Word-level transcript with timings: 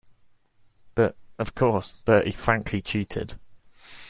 But, 0.95 1.15
of 1.37 1.53
course, 1.53 2.01
Bertie 2.05 2.31
frankly 2.31 2.81
cheated. 2.81 3.35